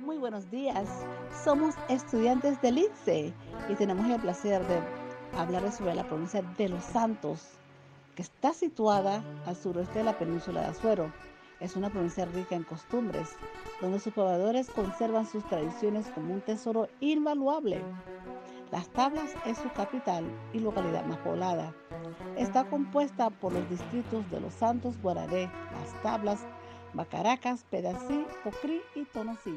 [0.00, 0.86] Muy buenos días.
[1.42, 3.32] Somos estudiantes del ITSE
[3.70, 4.80] y tenemos el placer de
[5.38, 7.40] hablarles sobre la provincia de Los Santos,
[8.16, 11.10] que está situada al suroeste de la península de Azuero.
[11.60, 13.30] Es una provincia rica en costumbres,
[13.80, 17.80] donde sus pobladores conservan sus tradiciones como un tesoro invaluable.
[18.74, 21.72] Las Tablas es su capital y localidad más poblada.
[22.36, 26.44] Está compuesta por los distritos de Los Santos, Guararé, Las Tablas,
[26.92, 29.56] Bacaracas, Pedací, Ocrí y Tonosí.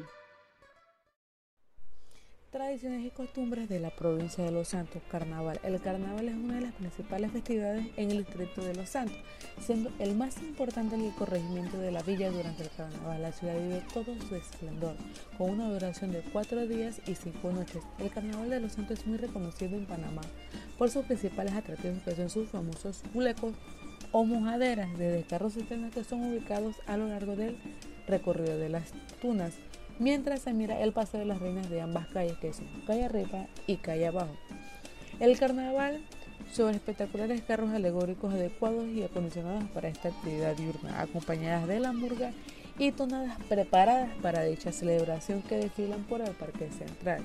[2.50, 5.60] Tradiciones y costumbres de la provincia de Los Santos, Carnaval.
[5.62, 9.18] El carnaval es una de las principales festividades en el distrito de Los Santos,
[9.60, 13.20] siendo el más importante en el corregimiento de la villa durante el carnaval.
[13.20, 14.96] La ciudad vive todo su esplendor,
[15.36, 17.82] con una duración de cuatro días y cinco noches.
[17.98, 20.22] El carnaval de Los Santos es muy reconocido en Panamá
[20.78, 23.52] por sus principales atractivos, que son sus famosos culecos
[24.10, 27.58] o mojaderas de descarros cisternas que son ubicados a lo largo del
[28.06, 29.52] recorrido de las tunas
[29.98, 33.46] mientras se mira el paseo de las reinas de ambas calles, que son calle arriba
[33.66, 34.34] y calle abajo.
[35.20, 36.00] El carnaval
[36.52, 42.32] sobre espectaculares carros alegóricos adecuados y acondicionados para esta actividad diurna, acompañadas de la hamburga
[42.78, 47.24] y tonadas preparadas para dicha celebración que desfilan por el Parque Central.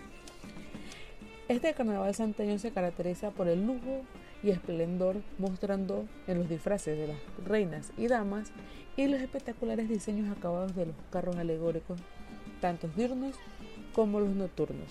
[1.48, 4.02] Este carnaval santeño se caracteriza por el lujo
[4.42, 8.52] y esplendor mostrando en los disfraces de las reinas y damas
[8.98, 12.00] y los espectaculares diseños acabados de los carros alegóricos
[12.64, 13.36] tanto diurnos
[13.92, 14.88] como los nocturnos.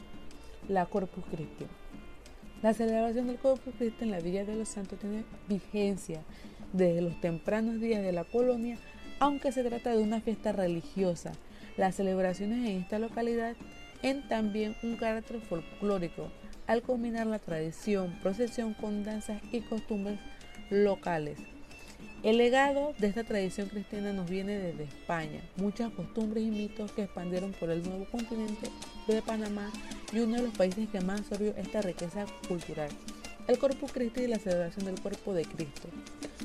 [0.69, 1.65] La Corpus Christi.
[2.63, 6.21] La celebración del Corpus Christi en la Villa de los Santos tiene vigencia
[6.75, 8.77] desde los tempranos días de la colonia,
[9.21, 11.33] aunque se trata de una fiesta religiosa.
[11.79, 13.57] Las celebraciones en esta localidad
[14.03, 16.29] en también un carácter folclórico,
[16.67, 20.19] al combinar la tradición, procesión con danzas y costumbres
[20.69, 21.39] locales.
[22.23, 27.03] El legado de esta tradición cristiana nos viene desde España, muchas costumbres y mitos que
[27.03, 28.71] expandieron por el nuevo continente
[29.09, 29.73] de Panamá
[30.13, 32.91] y uno de los países que más absorbió esta riqueza cultural,
[33.49, 35.89] el Corpus Christi y la celebración del cuerpo de Cristo.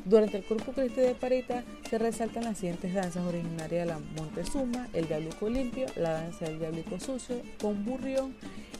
[0.03, 4.87] Durante el Corpus Christi de Parita se resaltan las siguientes danzas originarias de la Montezuma,
[4.93, 8.33] el diablico limpio, la danza del diablico sucio, con burrión,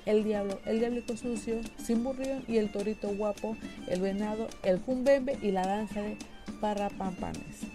[0.07, 3.55] el diablo, el diablico sucio, sin burrión y el torito guapo,
[3.87, 6.17] el venado, el cumbembe y la danza de
[6.59, 7.68] para pampanes.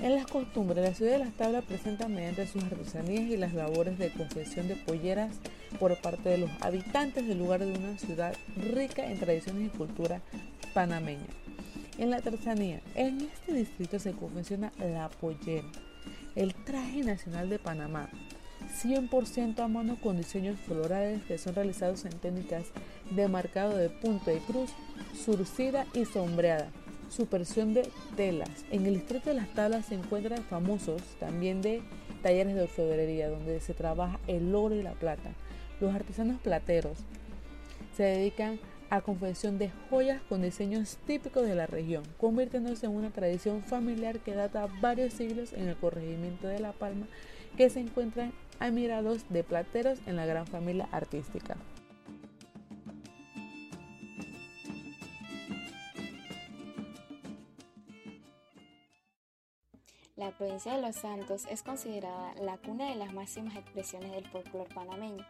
[0.00, 3.98] En las costumbres, la ciudad de Las Tablas presenta mediante sus artesanías y las labores
[3.98, 5.34] de confección de polleras
[5.80, 10.20] por parte de los habitantes del lugar de una ciudad rica en tradiciones y cultura
[10.72, 11.26] panameña.
[11.98, 15.66] En la artesanía, en este distrito se confecciona la pollera,
[16.36, 18.08] el traje nacional de Panamá,
[18.80, 22.66] 100% a mano con diseños florales que son realizados en técnicas
[23.10, 24.70] de marcado de punto y cruz,
[25.12, 26.70] surcida y sombreada
[27.10, 28.64] supersión de telas.
[28.70, 31.82] En el distrito de las tablas se encuentran famosos también de
[32.22, 35.30] talleres de orfebrería donde se trabaja el oro y la plata.
[35.80, 36.98] Los artesanos plateros
[37.96, 38.58] se dedican
[38.90, 44.20] a confección de joyas con diseños típicos de la región, convirtiéndose en una tradición familiar
[44.20, 47.06] que data varios siglos en el corregimiento de La Palma,
[47.56, 51.56] que se encuentran admirados de plateros en la gran familia artística.
[60.58, 65.24] Provincia de Los Santos es considerada la cuna de las máximas expresiones del folclore panameño.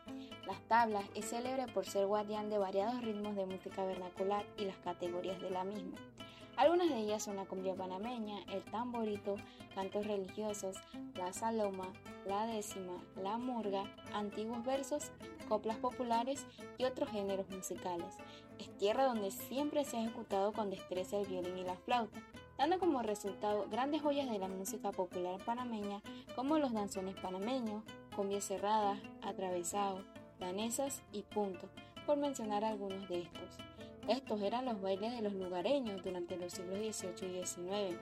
[0.46, 4.78] Las tablas es célebre por ser guardián de variados ritmos de música vernacular y las
[4.78, 5.98] categorías de la misma.
[6.56, 9.36] Algunas de ellas son la cumbia panameña, el tamborito,
[9.74, 10.76] cantos religiosos,
[11.14, 11.92] la saloma,
[12.26, 13.84] la décima, la murga,
[14.14, 15.12] antiguos versos,
[15.46, 16.46] coplas populares
[16.78, 18.16] y otros géneros musicales.
[18.58, 22.18] Es tierra donde siempre se ha ejecutado con destreza el violín y la flauta
[22.58, 26.02] dando como resultado grandes joyas de la música popular panameña
[26.34, 30.04] como los danzones panameños, cumbias cerradas, atravesados,
[30.40, 31.68] danesas y punto,
[32.04, 33.56] por mencionar algunos de estos.
[34.08, 38.00] Estos eran los bailes de los lugareños durante los siglos XVIII y XIX.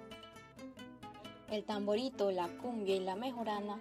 [1.50, 3.78] El tamborito, la cumbia y la mejorana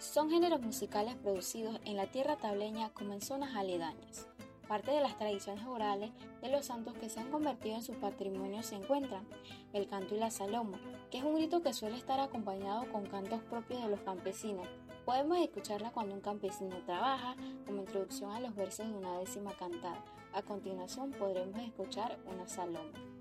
[0.00, 4.28] son géneros musicales producidos en la tierra tableña como en zonas aledañas.
[4.68, 6.10] Parte de las tradiciones orales
[6.42, 9.26] de los santos que se han convertido en su patrimonio se encuentran
[9.72, 10.78] el canto y la saloma,
[11.10, 14.68] que es un grito que suele estar acompañado con cantos propios de los campesinos.
[15.06, 17.34] Podemos escucharla cuando un campesino trabaja,
[17.64, 20.04] como introducción a los versos de una décima cantada.
[20.34, 23.17] A continuación podremos escuchar una saloma.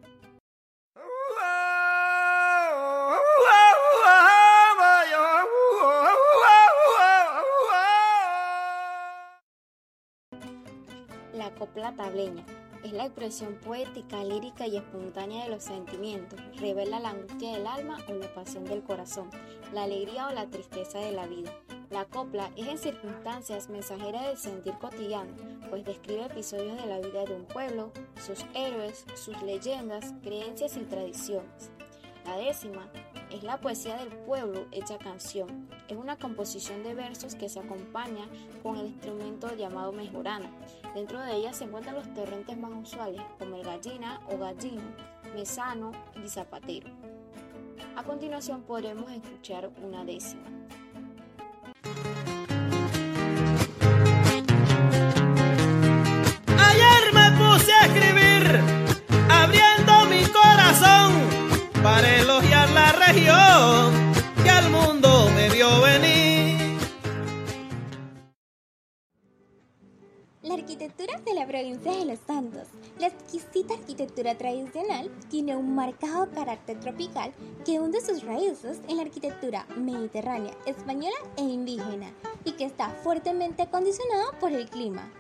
[11.57, 12.45] Copla tableña
[12.83, 16.39] es la expresión poética, lírica y espontánea de los sentimientos.
[16.59, 19.30] Revela la angustia del alma o la pasión del corazón,
[19.74, 21.51] la alegría o la tristeza de la vida.
[21.89, 25.33] La copla es en circunstancias mensajera del sentir cotidiano,
[25.69, 27.92] pues describe episodios de la vida de un pueblo,
[28.25, 31.71] sus héroes, sus leyendas, creencias y tradiciones.
[32.25, 32.89] La décima
[33.31, 35.69] es la poesía del pueblo hecha canción.
[35.88, 38.25] Es una composición de versos que se acompaña
[38.63, 40.50] con el instrumento llamado mejorana.
[40.95, 44.83] Dentro de ella se encuentran los torrentes más usuales, como el gallina o gallino,
[45.33, 45.91] mesano
[46.24, 46.89] y zapatero.
[47.95, 50.44] A continuación podremos escuchar una décima.
[71.75, 72.68] De Los Santos,
[72.98, 77.34] la exquisita arquitectura tradicional, tiene un marcado carácter tropical
[77.66, 82.14] que hunde sus raíces en la arquitectura mediterránea, española e indígena
[82.46, 85.12] y que está fuertemente condicionada por el clima.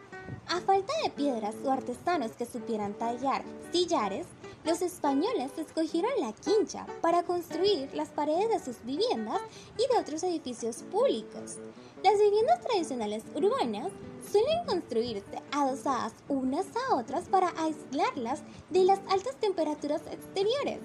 [0.47, 4.25] A falta de piedras o artesanos que supieran tallar sillares,
[4.67, 9.39] los españoles escogieron la quincha para construir las paredes de sus viviendas
[9.77, 11.55] y de otros edificios públicos.
[12.03, 13.93] Las viviendas tradicionales urbanas
[14.29, 20.79] suelen construirse adosadas unas a otras para aislarlas de las altas temperaturas exteriores.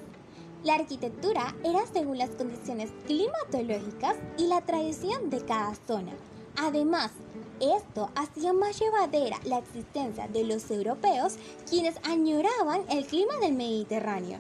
[0.63, 6.13] La arquitectura era según las condiciones climatológicas y la tradición de cada zona.
[6.55, 7.11] Además,
[7.61, 11.37] esto hacía más llevadera la existencia de los europeos
[11.69, 14.39] quienes añoraban el clima del Mediterráneo.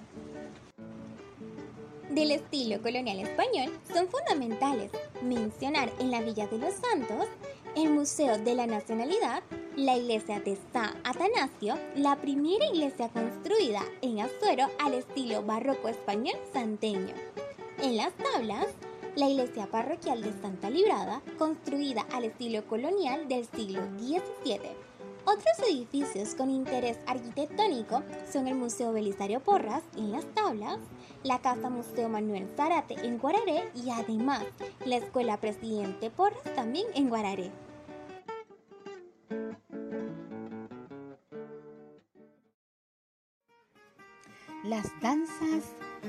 [2.10, 4.90] Del estilo colonial español son fundamentales
[5.22, 7.26] mencionar en la Villa de los Santos
[7.74, 9.42] el Museo de la Nacionalidad,
[9.76, 16.36] la iglesia de San Atanasio, la primera iglesia construida en Azuero al estilo barroco español
[16.52, 17.14] santeño.
[17.80, 18.66] En las tablas,
[19.16, 24.60] la iglesia parroquial de Santa Librada, construida al estilo colonial del siglo XVII.
[25.24, 30.78] Otros edificios con interés arquitectónico son el Museo Belisario Porras en Las Tablas,
[31.22, 34.44] la Casa Museo Manuel Zarate en Guararé y además
[34.84, 37.52] la Escuela Presidente Porras también en Guararé.
[44.64, 45.64] Las danzas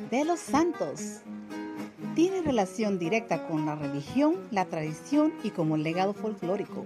[0.09, 1.21] de los santos
[2.15, 6.85] tienen relación directa con la religión, la tradición y como legado folclórico.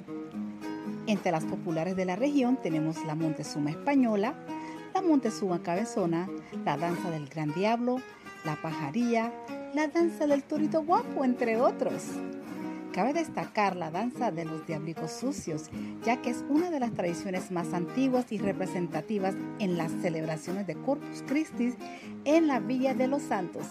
[1.05, 4.35] Entre las populares de la región tenemos la Montezuma española,
[4.93, 6.29] la Montezuma cabezona,
[6.65, 8.01] la danza del gran diablo,
[8.45, 9.33] la pajaría,
[9.73, 12.03] la danza del torito guapo, entre otros.
[12.93, 15.69] Cabe destacar la danza de los diablicos sucios,
[16.03, 20.75] ya que es una de las tradiciones más antiguas y representativas en las celebraciones de
[20.75, 21.73] Corpus Christi
[22.25, 23.65] en la Villa de los Santos.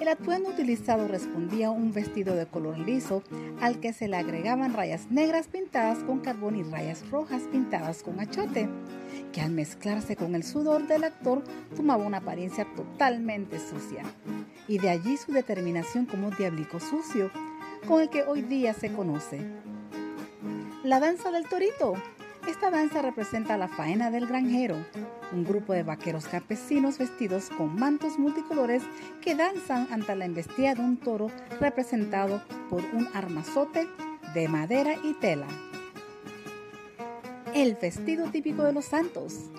[0.00, 3.22] El atuendo utilizado respondía a un vestido de color liso
[3.60, 8.18] al que se le agregaban rayas negras pintadas con carbón y rayas rojas pintadas con
[8.18, 8.68] achote,
[9.32, 11.44] que al mezclarse con el sudor del actor
[11.76, 14.02] tomaba una apariencia totalmente sucia.
[14.66, 17.30] Y de allí su determinación como diablico sucio,
[17.86, 19.40] con el que hoy día se conoce.
[20.82, 21.94] La danza del torito.
[22.46, 24.76] Esta danza representa la faena del granjero,
[25.32, 28.82] un grupo de vaqueros campesinos vestidos con mantos multicolores
[29.22, 31.28] que danzan ante la embestida de un toro
[31.58, 33.88] representado por un armazote
[34.34, 35.46] de madera y tela.
[37.54, 39.50] El vestido típico de los santos.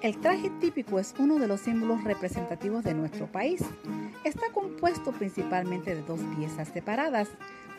[0.00, 3.62] El traje típico es uno de los símbolos representativos de nuestro país.
[4.22, 7.30] Está compuesto principalmente de dos piezas separadas,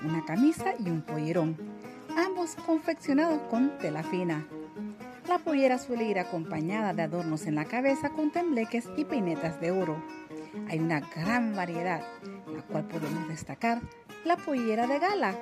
[0.04, 1.56] una camisa y un pollerón,
[2.16, 4.46] ambos confeccionados con tela fina.
[5.28, 9.72] La pollera suele ir acompañada de adornos en la cabeza con tembleques y peinetas de
[9.72, 9.98] oro.
[10.70, 12.02] Hay una gran variedad,
[12.56, 13.82] la cual podemos destacar
[14.24, 15.36] la pollera de gala.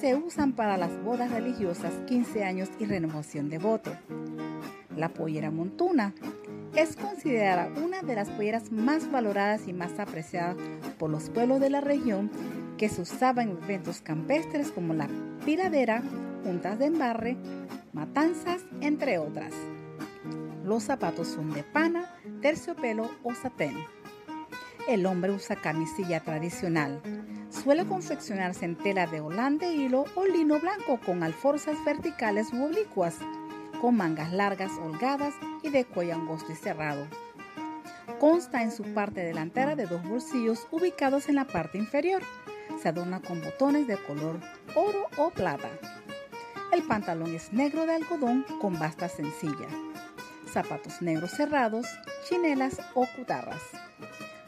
[0.00, 3.92] Se usan para las bodas religiosas, 15 años y renovación de voto.
[4.96, 6.14] La pollera montuna
[6.76, 10.56] es considerada una de las polleras más valoradas y más apreciadas
[10.98, 12.30] por los pueblos de la región
[12.82, 15.08] que se usaba en eventos campestres como la
[15.44, 16.02] piradera,
[16.42, 17.36] juntas de embarre,
[17.92, 19.52] matanzas, entre otras.
[20.64, 23.76] Los zapatos son de pana, terciopelo o satén.
[24.88, 27.00] El hombre usa camisilla tradicional.
[27.50, 33.14] Suele confeccionarse en tela de holanda, hilo o lino blanco con alforzas verticales u oblicuas
[33.80, 37.06] con mangas largas, holgadas y de cuello angosto y cerrado.
[38.18, 42.22] Consta en su parte delantera de dos bolsillos ubicados en la parte inferior.
[42.82, 44.40] Se adorna con botones de color
[44.74, 45.68] oro o plata.
[46.72, 49.68] El pantalón es negro de algodón con basta sencilla.
[50.52, 51.86] zapatos negros cerrados,
[52.28, 53.62] chinelas o cutarras.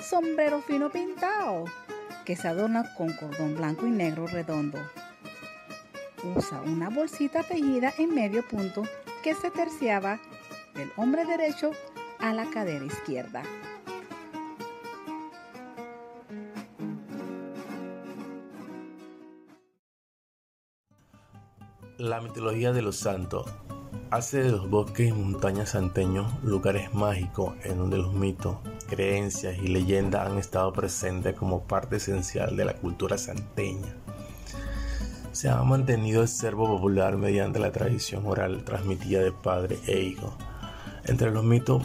[0.00, 1.66] Sombrero fino pintado,
[2.24, 4.78] que se adorna con cordón blanco y negro redondo.
[6.34, 8.82] Usa una bolsita teñida en medio punto
[9.22, 10.18] que se terciaba
[10.74, 11.70] del hombre derecho
[12.18, 13.44] a la cadera izquierda.
[21.98, 23.46] La mitología de los santos
[24.10, 28.56] hace de los bosques y montañas santeños lugares mágicos en donde los mitos,
[28.88, 33.94] creencias y leyendas han estado presentes como parte esencial de la cultura santeña.
[35.30, 40.36] Se ha mantenido el servo popular mediante la tradición oral transmitida de padre e hijo.
[41.04, 41.84] Entre los mitos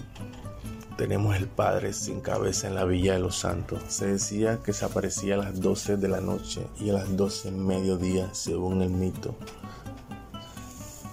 [0.98, 3.84] tenemos el padre sin cabeza en la Villa de los Santos.
[3.90, 7.52] Se decía que se aparecía a las 12 de la noche y a las 12
[7.52, 9.36] del mediodía según el mito.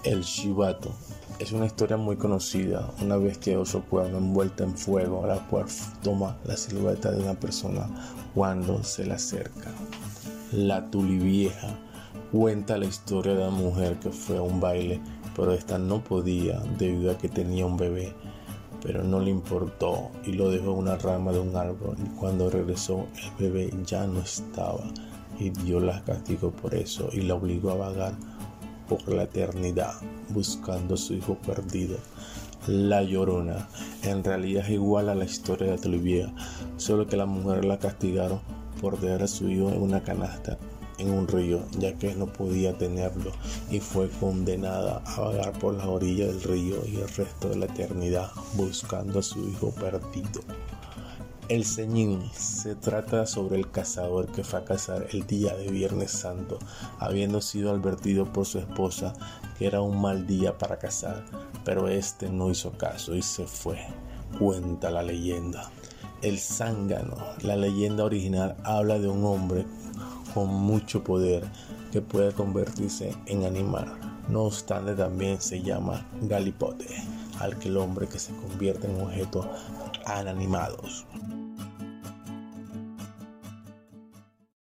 [0.07, 0.93] El Shibato
[1.41, 5.65] es una historia muy conocida, una bestia oso cuerno envuelta en fuego, la cual
[6.01, 7.89] toma la silueta de una persona
[8.33, 9.73] cuando se le acerca.
[10.53, 11.77] La Tulivieja
[12.31, 15.01] cuenta la historia de una mujer que fue a un baile,
[15.35, 18.15] pero esta no podía debido a que tenía un bebé,
[18.85, 22.49] pero no le importó y lo dejó en una rama de un árbol y cuando
[22.49, 24.85] regresó el bebé ya no estaba
[25.37, 28.15] y Dios la castigó por eso y la obligó a vagar
[28.89, 29.95] por la eternidad
[30.31, 31.97] buscando a su hijo perdido.
[32.67, 33.69] La Llorona
[34.03, 36.33] en realidad es igual a la historia de Tulivia,
[36.77, 38.41] solo que la mujer la castigaron
[38.81, 40.59] por dejar a su hijo en una canasta
[40.99, 43.33] en un río, ya que no podía tenerlo
[43.71, 47.67] y fue condenada a vagar por las orillas del río y el resto de la
[47.67, 50.41] eternidad buscando a su hijo perdido.
[51.49, 56.11] El ceñín se trata sobre el cazador que fue a cazar el día de Viernes
[56.11, 56.59] Santo,
[56.99, 59.13] habiendo sido advertido por su esposa
[59.57, 61.25] que era un mal día para cazar,
[61.65, 63.79] pero este no hizo caso y se fue.
[64.41, 65.71] Cuenta la leyenda.
[66.21, 69.67] El zángano, la leyenda original, habla de un hombre
[70.35, 71.45] con mucho poder
[71.93, 73.97] que puede convertirse en animal.
[74.29, 76.89] No obstante, también se llama galipote,
[77.39, 79.49] al que el hombre que se convierte en objeto
[80.07, 81.07] animados.